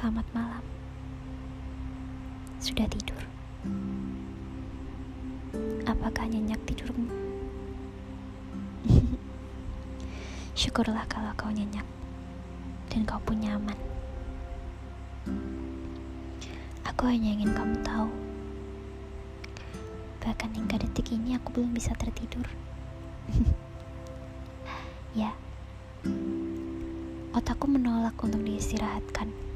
Selamat 0.00 0.24
malam. 0.32 0.64
Sudah 2.56 2.88
tidur? 2.88 3.20
Apakah 5.84 6.24
nyenyak 6.24 6.56
tidurmu? 6.64 7.04
Syukurlah 10.56 11.04
kalau 11.04 11.28
kau 11.36 11.52
nyenyak 11.52 11.84
dan 12.88 13.04
kau 13.04 13.20
pun 13.20 13.44
nyaman. 13.44 13.76
Aku 16.88 17.04
hanya 17.04 17.36
ingin 17.36 17.52
kamu 17.52 17.76
tahu. 17.84 18.08
Bahkan 20.24 20.50
hingga 20.56 20.80
detik 20.80 21.12
ini 21.12 21.36
aku 21.36 21.60
belum 21.60 21.76
bisa 21.76 21.92
tertidur. 22.00 22.48
ya. 25.20 25.36
Otakku 27.36 27.68
menolak 27.68 28.16
untuk 28.24 28.40
diistirahatkan. 28.40 29.49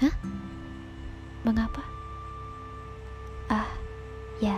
Hah? 0.00 0.16
Mengapa? 1.44 1.84
Ah, 3.52 3.68
ya. 4.40 4.56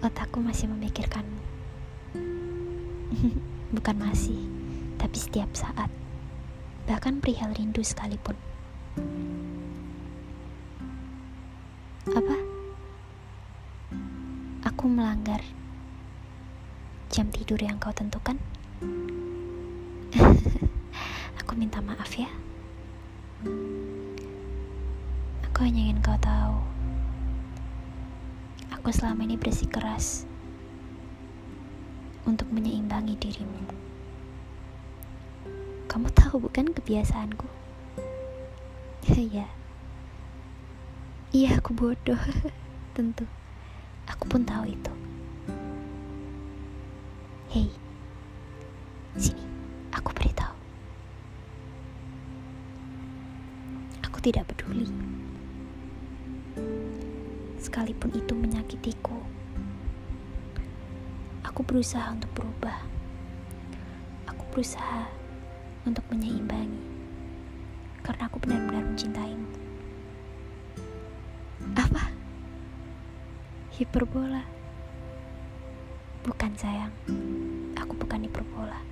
Otakku 0.00 0.40
masih 0.40 0.64
memikirkanmu. 0.72 1.44
Bukan 3.76 3.96
masih, 4.00 4.40
tapi 4.96 5.20
setiap 5.20 5.52
saat. 5.52 5.92
Bahkan 6.88 7.20
perihal 7.20 7.52
rindu 7.52 7.84
sekalipun. 7.84 8.32
Apa? 12.08 12.36
Aku 14.72 14.88
melanggar 14.88 15.44
jam 17.12 17.28
tidur 17.28 17.60
yang 17.60 17.76
kau 17.76 17.92
tentukan. 17.92 18.40
Aku 21.44 21.52
minta 21.60 21.84
maaf 21.84 22.16
ya. 22.16 22.32
Aku 25.48 25.58
hanya 25.64 25.80
ingin 25.88 26.00
kau 26.04 26.16
tahu. 26.20 26.60
Aku 28.76 28.92
selama 28.92 29.24
ini 29.24 29.40
bersikeras 29.40 30.28
untuk 32.28 32.48
menyeimbangi 32.52 33.16
dirimu. 33.16 33.64
Kamu 35.88 36.08
tahu 36.12 36.46
bukan 36.46 36.70
kebiasaanku? 36.72 37.48
Iya. 39.10 39.48
Iya, 41.30 41.62
aku 41.62 41.72
bodoh. 41.72 42.18
Tentu. 42.94 43.24
Aku 44.10 44.24
pun 44.26 44.42
tahu 44.42 44.70
itu. 44.70 44.92
Hei. 47.50 47.70
Sini, 49.18 49.49
Aku 54.20 54.28
tidak 54.28 54.52
peduli 54.52 54.84
sekalipun 57.56 58.12
itu 58.12 58.36
menyakitiku. 58.36 59.16
Aku 61.40 61.64
berusaha 61.64 62.04
untuk 62.12 62.28
berubah. 62.36 62.84
Aku 64.28 64.44
berusaha 64.52 65.08
untuk 65.88 66.04
menyeimbangi. 66.12 66.84
Karena 68.04 68.28
aku 68.28 68.44
benar-benar 68.44 68.92
mencintaimu. 68.92 69.48
Apa? 71.80 72.12
Hiperbola? 73.72 74.44
Bukan 76.28 76.52
sayang. 76.60 76.92
Aku 77.72 77.96
bukan 77.96 78.28
hiperbola. 78.28 78.84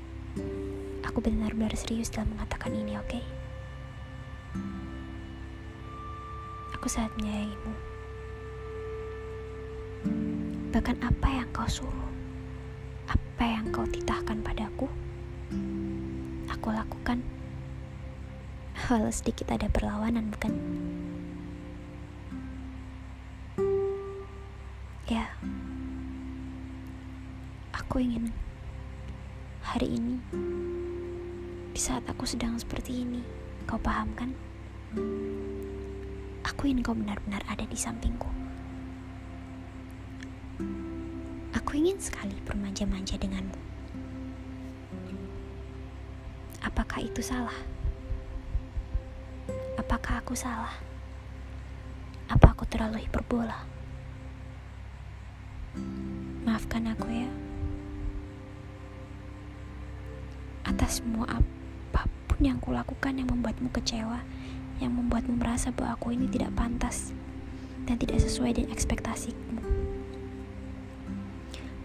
Aku 1.04 1.20
benar-benar 1.20 1.76
serius 1.76 2.08
dalam 2.08 2.32
mengatakan 2.32 2.72
ini, 2.72 2.96
oke? 2.96 3.12
Okay? 3.12 3.24
Aku 6.78 6.86
sangat 6.86 7.10
menyayangimu. 7.18 7.74
Bahkan 10.70 11.02
apa 11.02 11.26
yang 11.26 11.50
kau 11.50 11.66
suruh, 11.66 12.10
apa 13.10 13.42
yang 13.42 13.66
kau 13.74 13.82
titahkan 13.82 14.38
padaku, 14.46 14.86
aku 16.46 16.68
lakukan. 16.70 17.18
Walau 18.86 19.10
sedikit 19.10 19.50
ada 19.50 19.66
perlawanan, 19.66 20.30
bukan? 20.30 20.54
Ya, 25.10 25.34
aku 27.74 28.06
ingin 28.06 28.30
hari 29.66 29.98
ini, 29.98 30.22
di 31.74 31.80
saat 31.82 32.06
aku 32.06 32.22
sedang 32.22 32.54
seperti 32.54 33.02
ini, 33.02 33.26
kau 33.66 33.82
paham 33.82 34.14
kan? 34.14 34.30
Aku 36.44 36.70
ingin 36.70 36.84
kau 36.84 36.94
benar-benar 36.94 37.42
ada 37.50 37.64
di 37.66 37.78
sampingku. 37.78 38.30
Aku 41.54 41.70
ingin 41.74 41.98
sekali 41.98 42.36
bermanja-manja 42.46 43.18
denganmu. 43.18 43.58
Apakah 46.62 47.00
itu 47.00 47.22
salah? 47.24 47.54
Apakah 49.78 50.20
aku 50.20 50.34
salah? 50.36 50.74
Apa 52.28 52.52
aku 52.52 52.68
terlalu 52.68 53.06
hiperbola? 53.06 53.64
Maafkan 56.44 56.92
aku 56.92 57.08
ya. 57.08 57.30
Atas 60.68 61.00
semua 61.00 61.24
apa 61.28 62.04
pun 62.28 62.40
yang 62.44 62.60
kulakukan 62.60 63.16
yang 63.16 63.28
membuatmu 63.30 63.72
kecewa, 63.72 64.20
yang 64.78 64.94
membuatmu 64.94 65.38
merasa 65.38 65.74
bahwa 65.74 65.98
aku 65.98 66.14
ini 66.14 66.30
tidak 66.30 66.54
pantas 66.54 67.10
dan 67.86 67.98
tidak 67.98 68.22
sesuai 68.22 68.54
dengan 68.54 68.70
ekspektasimu. 68.74 69.58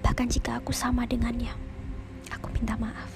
Bahkan 0.04 0.28
jika 0.30 0.62
aku 0.62 0.76
sama 0.76 1.08
dengannya, 1.10 1.50
aku 2.30 2.52
minta 2.54 2.78
maaf. 2.78 3.10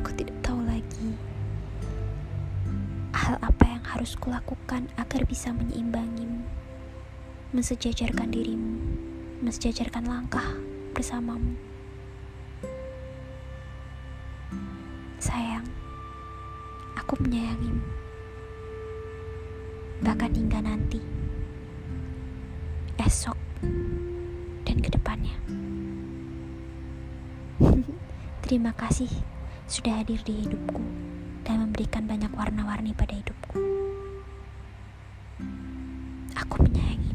Aku 0.00 0.08
tidak 0.16 0.38
tahu 0.40 0.64
lagi 0.64 1.12
hal 3.12 3.36
apa 3.44 3.64
yang 3.68 3.84
harus 3.84 4.16
kulakukan 4.16 4.88
agar 4.96 5.22
bisa 5.28 5.52
menyeimbangimu, 5.52 6.42
mensejajarkan 7.52 8.32
dirimu, 8.32 8.80
mensejajarkan 9.44 10.08
langkah 10.08 10.56
bersamamu. 10.96 11.71
Aku 17.12 17.28
menyayangimu. 17.28 17.84
Bahkan 20.00 20.32
hingga 20.32 20.64
nanti 20.64 20.96
esok 22.96 23.36
dan 24.64 24.80
ke 24.80 24.88
depannya. 24.88 25.36
Terima 28.48 28.72
kasih 28.72 29.12
sudah 29.68 30.00
hadir 30.00 30.24
di 30.24 30.40
hidupku 30.40 30.80
dan 31.44 31.68
memberikan 31.68 32.08
banyak 32.08 32.32
warna-warni 32.32 32.96
pada 32.96 33.12
hidupku. 33.12 33.60
Aku 36.32 36.64
menyayangimu. 36.64 37.11